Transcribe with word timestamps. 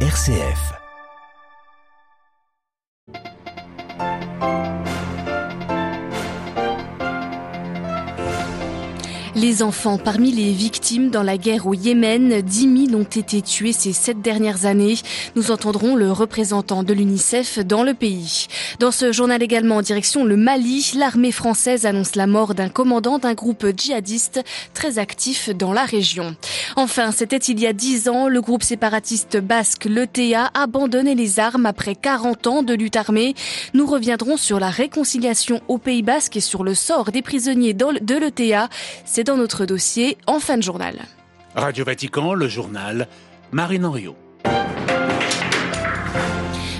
RCF. 0.00 0.76
Les 9.36 9.62
enfants 9.62 9.98
parmi 9.98 10.32
les 10.32 10.50
victimes 10.50 11.10
dans 11.10 11.22
la 11.22 11.36
guerre 11.36 11.66
au 11.66 11.74
Yémen, 11.74 12.40
10 12.40 12.86
000 12.88 12.98
ont 12.98 13.04
été 13.04 13.42
tués 13.42 13.74
ces 13.74 13.92
sept 13.92 14.22
dernières 14.22 14.64
années. 14.64 14.94
Nous 15.34 15.50
entendrons 15.50 15.94
le 15.94 16.10
représentant 16.10 16.82
de 16.82 16.94
l'UNICEF 16.94 17.58
dans 17.58 17.82
le 17.82 17.92
pays. 17.92 18.46
Dans 18.80 18.90
ce 18.90 19.12
journal 19.12 19.42
également 19.42 19.76
en 19.76 19.82
direction 19.82 20.24
le 20.24 20.38
Mali, 20.38 20.92
l'armée 20.96 21.32
française 21.32 21.84
annonce 21.84 22.14
la 22.14 22.26
mort 22.26 22.54
d'un 22.54 22.70
commandant 22.70 23.18
d'un 23.18 23.34
groupe 23.34 23.66
djihadiste 23.76 24.42
très 24.72 24.98
actif 24.98 25.50
dans 25.50 25.74
la 25.74 25.84
région. 25.84 26.34
Enfin, 26.76 27.12
c'était 27.12 27.36
il 27.36 27.60
y 27.60 27.66
a 27.66 27.74
10 27.74 28.08
ans, 28.08 28.28
le 28.28 28.40
groupe 28.40 28.62
séparatiste 28.62 29.36
basque 29.36 29.84
l'ETA 29.84 30.50
abandonnait 30.54 31.14
les 31.14 31.40
armes 31.40 31.66
après 31.66 31.94
40 31.94 32.46
ans 32.46 32.62
de 32.62 32.72
lutte 32.72 32.96
armée. 32.96 33.34
Nous 33.74 33.84
reviendrons 33.84 34.38
sur 34.38 34.58
la 34.58 34.70
réconciliation 34.70 35.60
au 35.68 35.76
Pays 35.76 36.02
basque 36.02 36.38
et 36.38 36.40
sur 36.40 36.64
le 36.64 36.74
sort 36.74 37.12
des 37.12 37.20
prisonniers 37.20 37.74
de 37.74 38.16
l'ETA. 38.16 38.70
Dans 39.26 39.36
notre 39.36 39.66
dossier 39.66 40.16
en 40.26 40.40
fin 40.40 40.56
de 40.56 40.62
journal. 40.62 40.94
Radio 41.54 41.84
Vatican, 41.84 42.32
le 42.34 42.48
journal, 42.48 43.08
Marine 43.52 43.84
Henriot. 43.84 44.16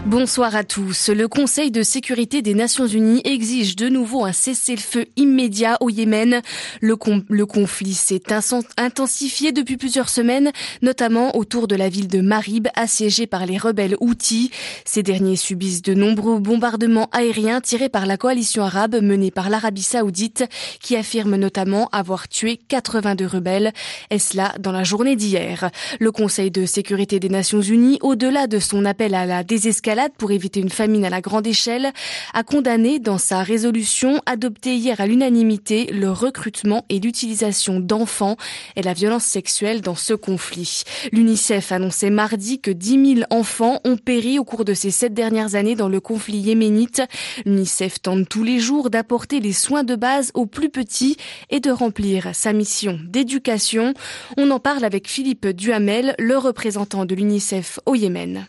Bonsoir 0.07 0.55
à 0.55 0.63
tous. 0.63 1.09
Le 1.09 1.27
Conseil 1.27 1.73
de 1.73 1.83
sécurité 1.83 2.41
des 2.41 2.55
Nations 2.55 2.87
Unies 2.87 3.23
exige 3.25 3.75
de 3.75 3.89
nouveau 3.89 4.25
un 4.25 4.31
cessez-le-feu 4.31 5.07
immédiat 5.17 5.79
au 5.81 5.91
Yémen. 5.91 6.43
Le, 6.81 6.95
conflit 7.45 7.95
s'est 7.95 8.23
intensifié 8.77 9.51
depuis 9.51 9.77
plusieurs 9.77 10.09
semaines, 10.09 10.53
notamment 10.81 11.37
autour 11.37 11.67
de 11.67 11.75
la 11.75 11.89
ville 11.89 12.07
de 12.07 12.21
Marib, 12.21 12.69
assiégée 12.77 13.27
par 13.27 13.47
les 13.47 13.59
rebelles 13.59 13.97
Houthis. 13.99 14.53
Ces 14.85 15.03
derniers 15.03 15.35
subissent 15.35 15.83
de 15.83 15.95
nombreux 15.95 16.39
bombardements 16.39 17.09
aériens 17.11 17.61
tirés 17.61 17.89
par 17.89 18.07
la 18.07 18.17
coalition 18.17 18.63
arabe 18.63 19.03
menée 19.03 19.33
par 19.33 19.51
l'Arabie 19.51 19.83
saoudite, 19.83 20.45
qui 20.81 20.95
affirme 20.95 21.35
notamment 21.35 21.89
avoir 21.91 22.29
tué 22.29 22.61
82 22.69 23.27
rebelles. 23.27 23.73
Est-ce 24.11 24.37
là 24.37 24.55
dans 24.61 24.73
la 24.73 24.85
journée 24.85 25.17
d'hier 25.17 25.69
Le 25.99 26.13
Conseil 26.13 26.53
de 26.53 26.65
sécurité 26.65 27.19
des 27.19 27.29
Nations 27.29 27.61
Unies, 27.61 27.99
au-delà 28.03 28.47
de 28.47 28.61
son 28.61 28.85
appel 28.85 29.13
à 29.13 29.27
la 29.27 29.43
désescalade, 29.43 29.96
pour 30.19 30.31
éviter 30.31 30.61
une 30.61 30.71
famine 30.71 31.05
à 31.05 31.11
la 31.11 31.21
grande 31.21 31.47
échelle, 31.47 31.93
a 32.35 32.43
condamné 32.43 32.99
dans 32.99 33.19
sa 33.19 33.43
résolution 33.43 34.21
adoptée 34.27 34.77
hier 34.77 35.01
à 35.01 35.07
l'unanimité 35.07 35.87
le 35.87 36.11
recrutement 36.11 36.85
et 36.89 37.01
l'utilisation 37.01 37.81
d'enfants 37.81 38.37
et 38.77 38.83
la 38.83 38.93
violence 38.93 39.25
sexuelle 39.25 39.81
dans 39.81 39.95
ce 39.95 40.15
conflit. 40.15 40.83
L'UNICEF 41.13 41.73
annonçait 41.73 42.11
mardi 42.11 42.61
que 42.61 42.71
10 42.71 43.15
000 43.17 43.27
enfants 43.31 43.81
ont 43.85 43.97
péri 43.97 44.39
au 44.39 44.45
cours 44.45 44.65
de 44.65 44.75
ces 44.75 44.91
sept 44.91 45.15
dernières 45.15 45.55
années 45.55 45.77
dans 45.77 45.89
le 45.89 46.01
conflit 46.01 46.39
yéménite. 46.39 47.03
L'UNICEF 47.45 48.01
tente 48.03 48.29
tous 48.29 48.45
les 48.45 48.61
jours 48.61 48.91
d'apporter 48.91 49.41
les 49.41 49.53
soins 49.53 49.85
de 49.85 49.97
base 49.97 50.31
aux 50.35 50.47
plus 50.47 50.71
petits 50.71 51.17
et 51.51 51.61
de 51.61 51.71
remplir 51.71 52.31
sa 52.35 52.53
mission 52.53 52.99
d'éducation. 53.05 53.95
On 54.37 54.51
en 54.51 54.61
parle 54.61 54.85
avec 54.85 55.09
Philippe 55.09 55.47
Duhamel, 55.49 56.15
le 56.19 56.37
représentant 56.37 57.05
de 57.05 57.15
l'UNICEF 57.15 57.81
au 57.87 57.95
Yémen 57.95 58.47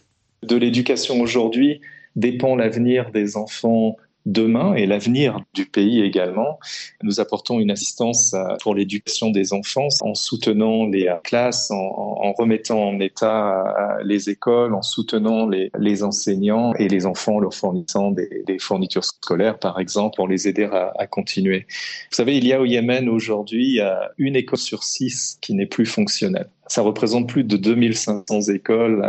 de 0.47 0.55
l'éducation 0.55 1.19
aujourd'hui 1.19 1.81
dépend 2.15 2.55
l'avenir 2.55 3.11
des 3.11 3.37
enfants 3.37 3.95
demain 4.27 4.73
et 4.75 4.85
l'avenir 4.85 5.39
du 5.53 5.65
pays 5.65 6.01
également. 6.01 6.59
Nous 7.01 7.19
apportons 7.19 7.59
une 7.59 7.71
assistance 7.71 8.35
pour 8.61 8.75
l'éducation 8.75 9.31
des 9.31 9.53
enfants 9.53 9.87
en 10.01 10.13
soutenant 10.13 10.85
les 10.85 11.09
classes, 11.23 11.71
en, 11.71 12.33
remettant 12.33 12.89
en 12.89 12.99
état 12.99 13.97
les 14.03 14.29
écoles, 14.29 14.75
en 14.75 14.81
soutenant 14.81 15.47
les, 15.47 16.03
enseignants 16.03 16.73
et 16.75 16.89
les 16.89 17.05
enfants, 17.05 17.39
leur 17.39 17.53
fournissant 17.53 18.11
des, 18.11 18.57
fournitures 18.59 19.05
scolaires, 19.05 19.57
par 19.57 19.79
exemple, 19.79 20.17
pour 20.17 20.27
les 20.27 20.47
aider 20.47 20.65
à, 20.65 20.91
à, 20.97 21.07
continuer. 21.07 21.65
Vous 22.09 22.15
savez, 22.15 22.37
il 22.37 22.45
y 22.45 22.53
a 22.53 22.59
au 22.59 22.65
Yémen 22.65 23.07
aujourd'hui 23.07 23.79
une 24.17 24.35
école 24.35 24.59
sur 24.59 24.83
six 24.83 25.37
qui 25.41 25.53
n'est 25.53 25.65
plus 25.65 25.85
fonctionnelle. 25.85 26.49
Ça 26.67 26.81
représente 26.81 27.29
plus 27.29 27.45
de 27.45 27.55
2500 27.55 28.41
écoles 28.53 29.01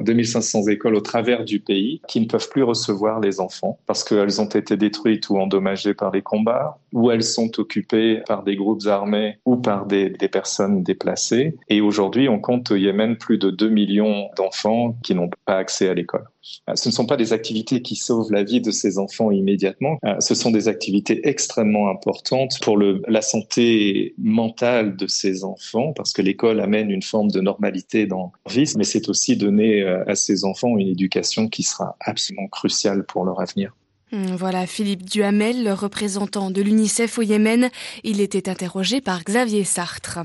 2500 0.00 0.68
écoles 0.68 0.94
au 0.94 1.00
travers 1.00 1.44
du 1.44 1.60
pays 1.60 2.00
qui 2.08 2.20
ne 2.20 2.26
peuvent 2.26 2.48
plus 2.48 2.62
recevoir 2.62 3.20
les 3.20 3.40
enfants 3.40 3.78
parce 3.86 4.04
qu'elles 4.04 4.40
ont 4.40 4.46
été 4.46 4.76
détruites 4.76 5.28
ou 5.30 5.38
endommagées 5.38 5.94
par 5.94 6.10
les 6.10 6.22
combats, 6.22 6.78
ou 6.92 7.10
elles 7.10 7.24
sont 7.24 7.58
occupées 7.58 8.22
par 8.26 8.42
des 8.42 8.56
groupes 8.56 8.86
armés 8.86 9.38
ou 9.44 9.56
par 9.56 9.86
des, 9.86 10.10
personnes 10.32 10.82
déplacées. 10.82 11.56
Et 11.68 11.80
aujourd'hui, 11.80 12.28
on 12.28 12.38
compte 12.38 12.70
au 12.70 12.76
Yémen 12.76 13.16
plus 13.16 13.38
de 13.38 13.50
2 13.50 13.68
millions 13.68 14.28
d'enfants 14.36 14.96
qui 15.02 15.14
n'ont 15.14 15.28
pas 15.44 15.56
accès 15.56 15.88
à 15.88 15.94
l'école. 15.94 16.24
Euh, 16.68 16.74
ce 16.74 16.88
ne 16.88 16.92
sont 16.92 17.06
pas 17.06 17.16
des 17.16 17.32
activités 17.32 17.82
qui 17.82 17.96
sauvent 17.96 18.32
la 18.32 18.42
vie 18.42 18.60
de 18.60 18.70
ces 18.70 18.98
enfants 18.98 19.30
immédiatement. 19.30 19.98
Euh, 20.04 20.18
ce 20.20 20.34
sont 20.34 20.50
des 20.50 20.68
activités 20.68 21.28
extrêmement 21.28 21.88
importantes 21.90 22.58
pour 22.62 22.78
la 22.78 23.22
santé 23.22 24.14
mentale 24.18 24.96
de 24.96 25.06
ces 25.06 25.44
enfants 25.44 25.92
parce 25.92 26.12
que 26.12 26.22
l'école 26.22 26.60
amène 26.60 26.90
une 26.90 27.02
forme 27.02 27.30
de 27.30 27.40
normalité 27.40 28.06
dans 28.06 28.32
leur 28.46 28.54
vie, 28.54 28.72
mais 28.76 28.84
c'est 28.84 29.08
aussi 29.08 29.36
donner 29.36 29.82
euh, 29.82 30.04
à 30.06 30.14
ces 30.14 30.44
enfants 30.44 30.76
une 30.78 30.88
éducation 30.88 31.48
qui 31.48 31.62
sera 31.62 31.96
absolument 32.00 32.48
cruciale 32.48 33.04
pour 33.04 33.24
leur 33.24 33.40
avenir. 33.40 33.72
Hmm, 34.14 34.36
voilà 34.36 34.66
Philippe 34.66 35.08
Duhamel, 35.08 35.72
représentant 35.72 36.50
de 36.50 36.60
l'UNICEF 36.60 37.18
au 37.18 37.22
Yémen. 37.22 37.70
Il 38.04 38.20
était 38.20 38.50
interrogé 38.50 39.00
par 39.00 39.24
Xavier 39.24 39.64
Sartre. 39.64 40.18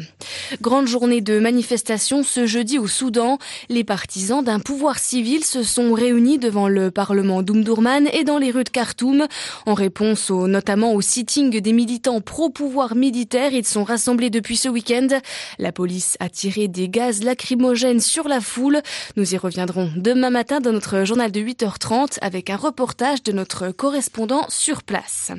Grande 0.59 0.87
journée 0.87 1.21
de 1.21 1.39
manifestation 1.39 2.21
ce 2.21 2.45
jeudi 2.45 2.79
au 2.79 2.87
Soudan. 2.87 3.37
Les 3.69 3.85
partisans 3.85 4.43
d'un 4.43 4.59
pouvoir 4.59 4.99
civil 4.99 5.45
se 5.45 5.63
sont 5.63 5.93
réunis 5.93 6.37
devant 6.37 6.67
le 6.67 6.91
Parlement 6.91 7.41
d'Oumdourman 7.41 8.09
et 8.11 8.25
dans 8.25 8.39
les 8.39 8.51
rues 8.51 8.65
de 8.65 8.69
Khartoum. 8.69 9.25
En 9.65 9.73
réponse 9.73 10.31
notamment 10.31 10.93
au 10.93 10.99
sitting 10.99 11.61
des 11.61 11.71
militants 11.71 12.19
pro-pouvoir 12.19 12.93
militaire, 12.93 13.53
ils 13.53 13.65
sont 13.65 13.85
rassemblés 13.85 14.29
depuis 14.29 14.57
ce 14.57 14.67
week-end. 14.67 15.07
La 15.59 15.71
police 15.71 16.17
a 16.19 16.27
tiré 16.27 16.67
des 16.67 16.89
gaz 16.89 17.23
lacrymogènes 17.23 18.01
sur 18.01 18.27
la 18.27 18.41
foule. 18.41 18.81
Nous 19.15 19.33
y 19.33 19.37
reviendrons 19.37 19.89
demain 19.95 20.29
matin 20.29 20.59
dans 20.59 20.73
notre 20.73 21.05
journal 21.05 21.31
de 21.31 21.39
8h30 21.39 22.17
avec 22.19 22.49
un 22.49 22.57
reportage 22.57 23.23
de 23.23 23.31
notre 23.31 23.76
correspondant 23.77 24.45
sur 24.49 24.83
place. 24.83 25.31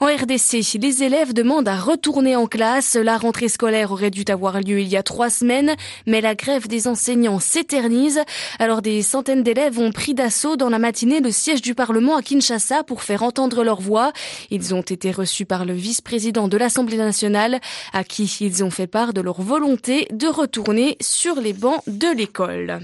En 0.00 0.06
RDC, 0.06 0.78
les 0.80 1.02
élèves 1.02 1.32
demandent 1.32 1.68
à 1.68 1.76
retourner 1.76 2.36
en 2.36 2.46
classe. 2.46 2.94
La 2.94 3.18
rentrée 3.18 3.48
scolaire 3.48 3.90
aurait 3.90 4.10
dû 4.10 4.24
avoir 4.28 4.60
lieu 4.60 4.80
il 4.80 4.88
y 4.88 4.96
a 4.96 5.02
trois 5.02 5.30
semaines, 5.30 5.74
mais 6.06 6.20
la 6.20 6.34
grève 6.34 6.68
des 6.68 6.86
enseignants 6.86 7.40
s'éternise. 7.40 8.20
Alors 8.58 8.82
des 8.82 9.02
centaines 9.02 9.42
d'élèves 9.42 9.78
ont 9.78 9.90
pris 9.90 10.14
d'assaut 10.14 10.56
dans 10.56 10.68
la 10.68 10.78
matinée 10.78 11.20
le 11.20 11.32
siège 11.32 11.62
du 11.62 11.74
Parlement 11.74 12.16
à 12.16 12.22
Kinshasa 12.22 12.84
pour 12.84 13.02
faire 13.02 13.22
entendre 13.22 13.64
leur 13.64 13.80
voix. 13.80 14.12
Ils 14.50 14.74
ont 14.74 14.82
été 14.82 15.10
reçus 15.10 15.46
par 15.46 15.64
le 15.64 15.72
vice-président 15.72 16.48
de 16.48 16.56
l'Assemblée 16.56 16.98
nationale, 16.98 17.60
à 17.92 18.04
qui 18.04 18.24
ils 18.40 18.62
ont 18.62 18.70
fait 18.70 18.86
part 18.86 19.12
de 19.12 19.20
leur 19.20 19.40
volonté 19.40 20.06
de 20.12 20.26
retourner 20.26 20.96
sur 21.00 21.40
les 21.40 21.52
bancs 21.52 21.82
de 21.86 22.14
l'école. 22.14 22.80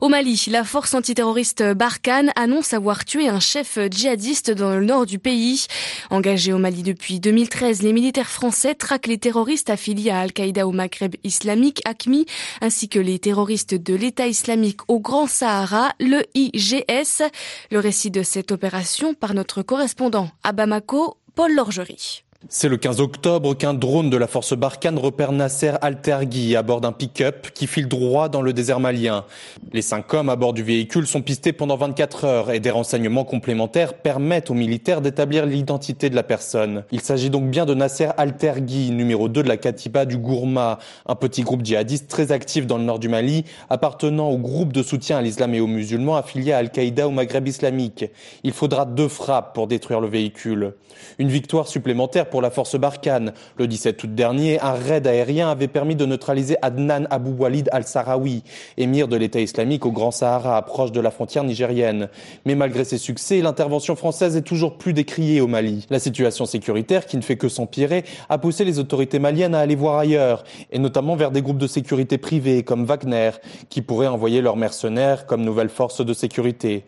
Au 0.00 0.08
Mali, 0.08 0.44
la 0.48 0.64
force 0.64 0.94
antiterroriste 0.94 1.62
Barkhane 1.74 2.32
annonce 2.36 2.72
avoir 2.72 3.04
tué 3.04 3.28
un 3.28 3.40
chef 3.40 3.78
djihadiste 3.90 4.50
dans 4.50 4.70
le 4.74 4.84
nord 4.84 5.06
du 5.06 5.18
pays. 5.18 5.66
Engagés 6.10 6.52
au 6.52 6.58
Mali 6.58 6.82
depuis 6.82 7.20
2013, 7.20 7.82
les 7.82 7.92
militaires 7.92 8.30
français 8.30 8.74
traquent 8.74 9.08
les 9.08 9.18
terroristes 9.18 9.70
affiliés 9.70 10.10
à 10.10 10.20
Al-Qaïda 10.20 10.66
au 10.66 10.72
Maghreb 10.72 11.16
islamique, 11.24 11.82
ACMI, 11.84 12.26
ainsi 12.60 12.88
que 12.88 12.98
les 12.98 13.18
terroristes 13.18 13.74
de 13.74 13.94
l'État 13.94 14.26
islamique 14.26 14.80
au 14.88 15.00
Grand 15.00 15.26
Sahara, 15.26 15.92
le 16.00 16.22
IGS. 16.34 17.22
Le 17.70 17.78
récit 17.78 18.10
de 18.10 18.22
cette 18.22 18.52
opération 18.52 19.14
par 19.14 19.34
notre 19.34 19.62
correspondant 19.62 20.30
à 20.42 20.52
Bamako, 20.52 21.16
Paul 21.34 21.54
Lorgerie. 21.54 22.24
C'est 22.48 22.70
le 22.70 22.78
15 22.78 23.02
octobre 23.02 23.54
qu'un 23.54 23.74
drone 23.74 24.08
de 24.08 24.16
la 24.16 24.26
force 24.26 24.54
Barkhane 24.54 24.98
repère 24.98 25.30
Nasser 25.30 25.72
Altergui 25.82 26.56
à 26.56 26.62
bord 26.62 26.80
d'un 26.80 26.90
pick-up 26.90 27.48
qui 27.52 27.66
file 27.66 27.86
droit 27.86 28.30
dans 28.30 28.40
le 28.40 28.54
désert 28.54 28.80
malien. 28.80 29.26
Les 29.74 29.82
cinq 29.82 30.14
hommes 30.14 30.30
à 30.30 30.36
bord 30.36 30.54
du 30.54 30.62
véhicule 30.62 31.06
sont 31.06 31.20
pistés 31.20 31.52
pendant 31.52 31.76
24 31.76 32.24
heures 32.24 32.50
et 32.50 32.58
des 32.58 32.70
renseignements 32.70 33.24
complémentaires 33.24 33.92
permettent 33.92 34.50
aux 34.50 34.54
militaires 34.54 35.02
d'établir 35.02 35.44
l'identité 35.44 36.08
de 36.08 36.16
la 36.16 36.22
personne. 36.22 36.84
Il 36.92 37.02
s'agit 37.02 37.28
donc 37.28 37.50
bien 37.50 37.66
de 37.66 37.74
Nasser 37.74 38.08
Altergui, 38.16 38.90
numéro 38.90 39.28
2 39.28 39.42
de 39.42 39.48
la 39.48 39.58
Katiba 39.58 40.06
du 40.06 40.16
Gourma, 40.16 40.78
un 41.06 41.16
petit 41.16 41.42
groupe 41.42 41.62
djihadiste 41.62 42.08
très 42.08 42.32
actif 42.32 42.66
dans 42.66 42.78
le 42.78 42.84
nord 42.84 43.00
du 43.00 43.10
Mali, 43.10 43.44
appartenant 43.68 44.30
au 44.30 44.38
groupe 44.38 44.72
de 44.72 44.82
soutien 44.82 45.18
à 45.18 45.22
l'islam 45.22 45.52
et 45.52 45.60
aux 45.60 45.66
musulmans 45.66 46.16
affilié 46.16 46.52
à 46.52 46.58
Al-Qaïda 46.58 47.06
au 47.06 47.10
Maghreb 47.10 47.46
islamique. 47.46 48.06
Il 48.44 48.52
faudra 48.52 48.86
deux 48.86 49.08
frappes 49.08 49.54
pour 49.54 49.66
détruire 49.66 50.00
le 50.00 50.08
véhicule. 50.08 50.72
Une 51.18 51.28
victoire 51.28 51.68
supplémentaire 51.68 52.29
pour 52.30 52.40
la 52.40 52.50
force 52.50 52.76
Barkhane. 52.76 53.32
Le 53.58 53.66
17 53.66 54.02
août 54.02 54.14
dernier, 54.14 54.60
un 54.60 54.72
raid 54.72 55.06
aérien 55.06 55.50
avait 55.50 55.68
permis 55.68 55.96
de 55.96 56.06
neutraliser 56.06 56.56
Adnan 56.62 57.06
Abu 57.10 57.30
Walid 57.30 57.68
al-Sahraoui, 57.72 58.42
émir 58.78 59.08
de 59.08 59.16
l'État 59.16 59.40
islamique 59.40 59.84
au 59.84 59.92
Grand 59.92 60.10
Sahara, 60.10 60.62
proche 60.62 60.92
de 60.92 61.00
la 61.00 61.10
frontière 61.10 61.44
nigérienne. 61.44 62.08
Mais 62.46 62.54
malgré 62.54 62.84
ces 62.84 62.98
succès, 62.98 63.40
l'intervention 63.40 63.96
française 63.96 64.36
est 64.36 64.42
toujours 64.42 64.78
plus 64.78 64.92
décriée 64.92 65.40
au 65.40 65.46
Mali. 65.46 65.86
La 65.90 65.98
situation 65.98 66.46
sécuritaire, 66.46 67.06
qui 67.06 67.16
ne 67.16 67.22
fait 67.22 67.36
que 67.36 67.48
s'empirer, 67.48 68.04
a 68.28 68.38
poussé 68.38 68.64
les 68.64 68.78
autorités 68.78 69.18
maliennes 69.18 69.54
à 69.54 69.60
aller 69.60 69.76
voir 69.76 69.98
ailleurs, 69.98 70.44
et 70.70 70.78
notamment 70.78 71.16
vers 71.16 71.30
des 71.30 71.42
groupes 71.42 71.58
de 71.58 71.66
sécurité 71.66 72.18
privés 72.18 72.62
comme 72.62 72.84
Wagner, 72.84 73.32
qui 73.68 73.82
pourraient 73.82 74.06
envoyer 74.06 74.40
leurs 74.40 74.56
mercenaires 74.56 75.26
comme 75.26 75.44
nouvelle 75.44 75.68
force 75.68 76.04
de 76.04 76.12
sécurité. 76.14 76.84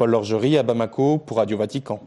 Paul 0.00 0.12
Lorgerie 0.12 0.56
à 0.56 0.62
Bamako 0.62 1.18
pour 1.18 1.36
Radio 1.36 1.58
Vatican. 1.58 2.00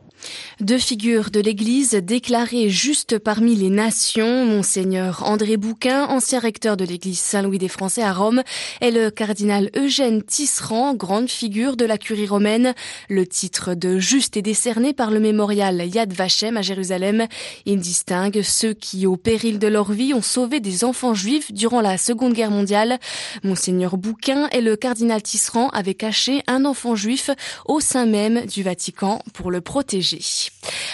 Deux 0.60 0.78
figures 0.78 1.30
de 1.31 1.40
l'Église 1.40 1.92
déclarées 1.92 2.69
juste 2.69 3.19
parmi 3.19 3.56
les 3.56 3.69
nations, 3.69 4.45
Monseigneur 4.45 5.24
André 5.25 5.57
Bouquin, 5.57 6.06
ancien 6.06 6.40
recteur 6.40 6.78
de 6.78 6.86
l'Église 6.86 7.19
Saint-Louis 7.19 7.57
des 7.57 7.68
Français 7.68 8.04
à 8.04 8.13
Rome, 8.13 8.42
et 8.81 8.92
le 8.92 9.10
cardinal 9.10 9.69
Eugène 9.75 10.24
Tisserand, 10.24 10.94
grande 10.95 11.30
figure 11.30 11.75
de 11.75 11.86
la 11.86 11.98
curie 11.98 12.28
romaine. 12.28 12.74
Le 13.10 13.28
titre 13.28 13.74
de 13.74 14.00
juste 14.00 14.38
est 14.38 14.42
décerné 14.42 14.94
par 14.94 15.12
le 15.12 15.19
mémorial 15.19 15.86
Yad 15.86 16.13
Vashem 16.13 16.56
à 16.56 16.62
Jérusalem. 16.62 17.28
Il 17.66 17.80
distingue 17.80 18.42
ceux 18.44 18.74
qui, 18.74 19.06
au 19.06 19.18
péril 19.18 19.60
de 19.60 19.68
leur 19.68 19.92
vie, 19.92 20.13
ont 20.13 20.22
sauvé 20.22 20.60
des 20.60 20.84
enfants 20.84 21.13
juifs 21.13 21.51
durant 21.51 21.81
la 21.81 21.98
Seconde 21.98 22.34
Guerre 22.34 22.51
mondiale. 22.51 23.00
Monseigneur 23.44 23.98
Bouquin 23.98 24.48
et 24.50 24.62
le 24.62 24.75
cardinal 24.75 25.22
Tisserand 25.22 25.69
avaient 25.69 25.96
caché 25.96 26.44
un 26.48 26.63
enfant 26.66 26.96
juif 26.96 27.30
au 27.66 27.81
sein 27.83 28.07
même 28.07 28.47
du 28.47 28.63
Vatican 28.63 29.21
pour 29.33 29.51
le 29.51 29.62
protéger. 29.62 30.21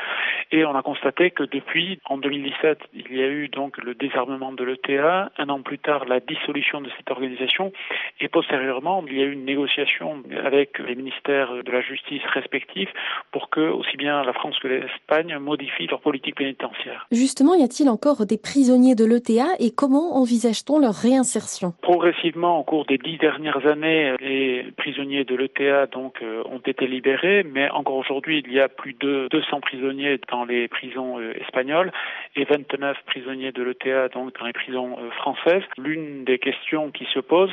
Et 0.51 0.65
on 0.65 0.75
a 0.75 0.83
constaté 0.83 1.31
que 1.31 1.45
depuis, 1.45 2.01
en 2.07 2.19
2017, 2.19 2.81
il 2.93 3.17
y 3.17 3.23
a 3.23 3.29
eu 3.29 3.49
donc 3.49 3.79
le 3.79 3.95
désarmement 3.95 4.51
de 4.51 4.65
l'ETA, 4.65 5.31
un 5.39 5.49
an 5.49 5.63
plus 5.63 5.79
tard 5.79 6.07
la 6.07 6.19
dissolution 6.19 6.81
de 6.81 6.91
cette 6.97 7.09
organisation. 7.13 7.73
Et 8.21 8.27
postérieurement 8.27 9.05
il 9.07 9.17
y 9.17 9.23
a 9.23 9.27
eu 9.27 9.33
une 9.33 9.45
négociation 9.45 10.21
avec 10.45 10.81
les 10.81 10.97
ministères 10.97 11.63
de 11.63 11.71
la 11.71 11.83
justice 11.83 12.23
respectifs 12.35 12.93
pour 13.31 13.49
que 13.49 13.61
aussi 13.61 13.97
bien 13.97 14.25
la 14.25 14.33
France 14.33 14.59
que 14.59 14.67
l'Espagne 14.67 15.39
modifient 15.39 15.87
leur 15.87 16.01
politique 16.01 16.35
pénitentiaire. 16.35 17.07
Justement, 17.13 17.55
y 17.55 17.63
a-t-il 17.63 17.89
encore 17.89 18.27
des 18.27 18.39
prisonniers 18.39 18.97
de 18.97 19.05
l'ETA 19.05 19.47
et 19.61 19.71
comment 19.71 20.17
envisage-t-on 20.17 20.81
leur 20.81 20.95
réinsertion? 20.95 21.75
Progressivement, 21.83 22.65
cours 22.73 22.87
des 22.87 22.97
dix 22.97 23.19
dernières 23.19 23.67
années, 23.71 24.15
les 24.19 24.65
prisonniers 24.79 25.25
de 25.25 25.37
l'ETA 25.37 25.85
donc 25.89 26.23
euh, 26.23 26.43
ont 26.47 26.63
été 26.65 26.87
libérés, 26.87 27.43
mais 27.43 27.69
encore 27.69 27.97
aujourd'hui, 27.97 28.43
il 28.47 28.51
y 28.51 28.61
a 28.61 28.71
plus 28.71 28.95
de 28.95 29.29
200 29.31 29.61
prisonniers 29.61 30.19
dans 30.31 30.47
les 30.47 30.69
prisons 30.69 31.21
euh, 31.21 31.35
espagnoles 31.43 31.93
et 32.35 32.45
29 32.45 32.97
prisonniers 33.05 33.53
de 33.53 33.63
l'ETA 33.63 34.09
donc 34.09 34.39
dans 34.39 34.47
les 34.47 34.55
prisons 34.55 34.97
euh, 34.99 35.11
françaises. 35.11 35.65
L'une 35.77 36.25
des 36.25 36.39
questions 36.39 36.91
qui 36.91 37.07
se 37.13 37.19
pose 37.21 37.51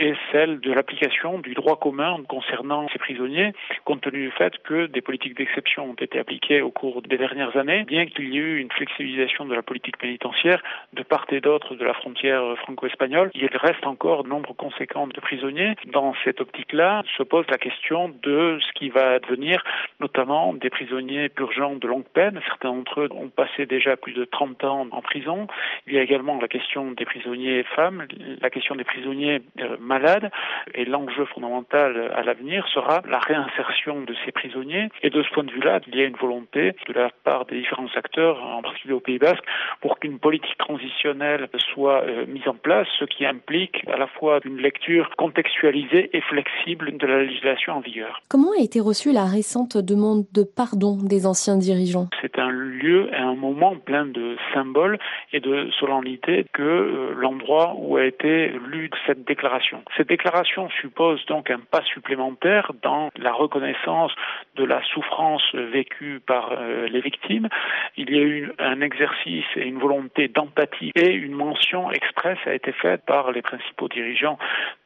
est 0.00 0.14
celle 0.32 0.60
de 0.60 0.70
l'application 0.70 1.38
du 1.38 1.54
droit 1.54 1.78
commun 1.78 2.18
concernant 2.28 2.88
ces 2.92 2.98
prisonniers, 2.98 3.54
compte 3.86 4.02
tenu 4.02 4.26
du 4.26 4.30
fait 4.32 4.52
que 4.64 4.84
des 4.84 5.00
politiques 5.00 5.38
d'exception 5.38 5.92
ont 5.92 5.94
été 5.94 6.18
appliquées 6.18 6.60
au 6.60 6.70
cours 6.70 7.00
des 7.00 7.16
dernières 7.16 7.56
années, 7.56 7.84
bien 7.84 8.04
qu'il 8.04 8.34
y 8.34 8.36
ait 8.36 8.40
eu 8.40 8.58
une 8.58 8.70
flexibilisation 8.70 9.46
de 9.46 9.54
la 9.54 9.62
politique 9.62 9.96
pénitentiaire 9.96 10.62
de 10.92 11.02
part 11.02 11.24
et 11.30 11.40
d'autre 11.40 11.74
de 11.74 11.86
la 11.86 11.94
frontière 11.94 12.42
franco-espagnole, 12.58 13.30
il 13.34 13.48
reste 13.56 13.86
encore 13.86 14.26
nombre 14.26 14.47
conséquente 14.54 15.14
de 15.14 15.20
prisonniers. 15.20 15.74
Dans 15.86 16.14
cette 16.24 16.40
optique-là, 16.40 17.02
se 17.16 17.22
pose 17.22 17.46
la 17.50 17.58
question 17.58 18.08
de 18.22 18.58
ce 18.60 18.72
qui 18.72 18.88
va 18.88 19.12
advenir, 19.12 19.62
notamment 20.00 20.54
des 20.54 20.70
prisonniers 20.70 21.28
purgeants 21.28 21.76
de 21.76 21.86
longue 21.86 22.08
peine. 22.12 22.40
Certains 22.46 22.72
d'entre 22.72 23.02
eux 23.02 23.08
ont 23.12 23.28
passé 23.28 23.66
déjà 23.66 23.96
plus 23.96 24.12
de 24.12 24.24
30 24.24 24.64
ans 24.64 24.86
en 24.90 25.02
prison. 25.02 25.46
Il 25.86 25.94
y 25.94 25.98
a 25.98 26.02
également 26.02 26.38
la 26.40 26.48
question 26.48 26.92
des 26.92 27.04
prisonniers 27.04 27.64
femmes, 27.74 28.06
la 28.40 28.50
question 28.50 28.74
des 28.74 28.84
prisonniers 28.84 29.42
euh, 29.60 29.76
malades. 29.80 30.30
Et 30.74 30.84
l'enjeu 30.84 31.24
fondamental 31.26 32.12
à 32.14 32.22
l'avenir 32.22 32.66
sera 32.68 33.02
la 33.08 33.18
réinsertion 33.18 34.00
de 34.02 34.14
ces 34.24 34.32
prisonniers. 34.32 34.88
Et 35.02 35.10
de 35.10 35.22
ce 35.22 35.30
point 35.30 35.44
de 35.44 35.52
vue-là, 35.52 35.80
il 35.86 35.96
y 35.96 36.02
a 36.02 36.04
une 36.04 36.16
volonté 36.16 36.74
de 36.88 36.92
la 36.92 37.10
part 37.24 37.44
des 37.46 37.58
différents 37.58 37.88
acteurs, 37.96 38.42
en 38.42 38.62
particulier 38.62 38.94
au 38.94 39.00
Pays 39.00 39.18
Basque, 39.18 39.44
pour 39.80 39.98
qu'une 39.98 40.18
politique 40.18 40.56
transitionnelle 40.58 41.48
soit 41.72 42.02
euh, 42.02 42.26
mise 42.26 42.46
en 42.48 42.54
place, 42.54 42.86
ce 42.98 43.04
qui 43.04 43.24
implique 43.26 43.84
à 43.88 43.96
la 43.96 44.06
fois 44.06 44.37
une 44.44 44.58
lecture 44.58 45.10
contextualisée 45.16 46.10
et 46.12 46.20
flexible 46.22 46.96
de 46.96 47.06
la 47.06 47.22
législation 47.22 47.74
en 47.74 47.80
vigueur. 47.80 48.22
Comment 48.28 48.52
a 48.58 48.62
été 48.62 48.80
reçue 48.80 49.12
la 49.12 49.24
récente 49.24 49.76
demande 49.76 50.24
de 50.32 50.42
pardon 50.42 50.96
des 51.02 51.26
anciens 51.26 51.56
dirigeants? 51.56 52.08
C'est 52.20 52.38
un 52.38 52.50
lieu 52.50 53.08
et 53.12 53.16
un 53.16 53.34
moment 53.34 53.76
plein 53.76 54.06
de 54.06 54.36
symboles 54.52 54.98
et 55.32 55.40
de 55.40 55.70
solennité 55.78 56.46
que 56.52 56.62
euh, 56.62 57.14
l'endroit 57.16 57.74
où 57.76 57.96
a 57.96 58.04
été 58.04 58.48
lue 58.66 58.90
cette 59.06 59.24
déclaration. 59.24 59.82
Cette 59.96 60.08
déclaration 60.08 60.68
suppose 60.80 61.24
donc 61.26 61.50
un 61.50 61.60
pas 61.60 61.82
supplémentaire 61.82 62.72
dans 62.82 63.10
la 63.16 63.32
reconnaissance 63.32 64.12
de 64.56 64.64
la 64.64 64.82
souffrance 64.92 65.42
vécue 65.54 66.20
par 66.26 66.52
euh, 66.52 66.88
les 66.88 67.00
victimes. 67.00 67.48
Il 67.96 68.10
y 68.10 68.18
a 68.18 68.22
eu 68.22 68.52
un 68.58 68.80
exercice 68.80 69.46
et 69.56 69.66
une 69.66 69.78
volonté 69.78 70.28
d'empathie 70.28 70.92
et 70.94 71.12
une 71.12 71.32
mention 71.32 71.90
expresse 71.90 72.38
a 72.46 72.54
été 72.54 72.72
faite 72.72 73.02
par 73.06 73.32
les 73.32 73.42
principaux 73.42 73.88
dirigeants 73.88 74.27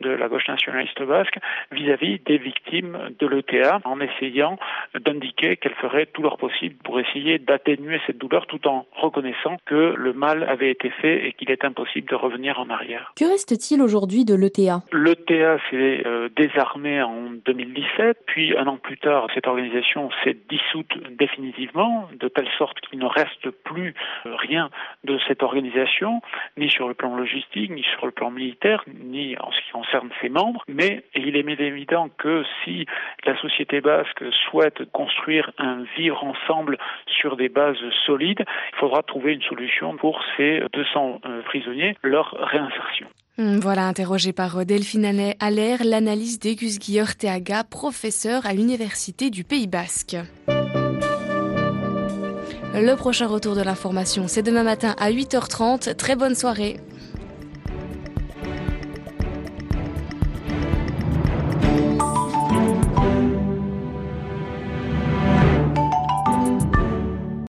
de 0.01 0.11
la 0.11 0.29
gauche 0.29 0.47
nationaliste 0.49 1.03
basque 1.03 1.39
vis-à-vis 1.71 2.21
des 2.21 2.39
victimes 2.39 2.99
de 3.19 3.27
l'ETA 3.27 3.81
en 3.85 4.01
essayant 4.01 4.59
d'indiquer 4.99 5.57
qu'elles 5.57 5.75
feraient 5.75 6.07
tout 6.07 6.23
leur 6.23 6.37
possible 6.37 6.77
pour 6.85 7.01
essayer 7.01 7.39
d'atténuer 7.39 8.01
cette 8.07 8.19
douleur 8.19 8.47
tout 8.47 8.67
en 8.69 8.87
reconnaissant 8.93 9.57
que 9.67 9.95
le 9.97 10.13
mal 10.13 10.45
avait 10.45 10.71
été 10.71 10.91
fait 10.91 11.27
et 11.27 11.33
qu'il 11.33 11.51
est 11.51 11.65
impossible 11.65 12.09
de 12.09 12.15
revenir 12.15 12.59
en 12.61 12.69
arrière. 12.71 13.13
Que 13.17 13.25
reste-t-il 13.25 13.81
aujourd'hui 13.81 14.25
de 14.25 14.35
l'ETA 14.35 14.83
L'ETA 14.93 15.59
s'est 15.71 16.03
euh, 16.07 16.29
désarmé 16.37 17.03
en 17.03 17.31
2017, 17.45 18.19
puis 18.27 18.57
un 18.57 18.67
an 18.67 18.77
plus 18.77 18.99
tard, 18.99 19.29
cette 19.35 19.47
organisation 19.47 20.11
s'est 20.23 20.37
dissoute 20.49 20.93
définitivement, 21.17 22.09
de 22.19 22.29
telle 22.29 22.49
sorte 22.59 22.81
qu'il 22.81 22.99
ne 22.99 23.07
reste 23.07 23.51
plus 23.65 23.95
euh, 24.27 24.35
rien 24.37 24.71
de 25.05 25.19
cette 25.27 25.43
organisation, 25.43 26.21
ni 26.57 26.69
sur 26.69 26.89
le 26.89 26.95
plan 26.95 27.17
logistique, 27.17 27.71
ni 27.71 27.83
sur 27.83 28.07
le 28.07 28.13
plan 28.13 28.31
militaire, 28.31 28.85
ni 28.87 29.32
en 29.39 29.51
ce 29.53 29.61
qui 29.61 29.71
concerne 29.73 30.11
ses 30.21 30.29
membres, 30.29 30.63
mais 30.69 31.05
il 31.15 31.37
est 31.37 31.43
évident 31.61 32.09
que 32.19 32.45
si 32.65 32.87
la 33.25 33.37
société 33.41 33.81
basque 33.81 34.23
souhaite 34.49 34.91
construire 34.93 35.51
un 35.59 35.85
vivre 35.97 36.23
ensemble 36.25 36.79
sur 37.07 37.37
des 37.37 37.49
bases 37.49 37.77
solides, 38.07 38.45
il 38.73 38.79
faudra 38.79 39.03
trouver 39.03 39.33
une 39.35 39.43
solution 39.43 39.97
pour 39.97 40.23
ces 40.37 40.63
200 40.73 41.21
euh, 41.25 41.43
prisonniers, 41.43 41.97
leur 42.03 42.31
réinsertion. 42.39 43.07
Hmm, 43.39 43.59
voilà, 43.61 43.87
interrogé 43.87 44.33
par 44.33 44.67
Delphine 44.67 45.33
Allaire, 45.41 45.79
l'analyse 45.85 46.39
d'Egus 46.39 46.79
Teaga, 47.19 47.65
professeur 47.65 48.45
à 48.47 48.53
l'Université 48.53 49.31
du 49.31 49.43
Pays 49.43 49.67
Basque. 49.67 50.17
Le 52.75 52.95
prochain 52.95 53.27
retour 53.27 53.55
de 53.55 53.63
l'information, 53.63 54.29
c'est 54.29 54.43
demain 54.43 54.65
matin 54.65 54.95
à 54.99 55.11
8h30. 55.11 55.95
Très 55.95 56.17
bonne 56.17 56.35
soirée. 56.35 56.77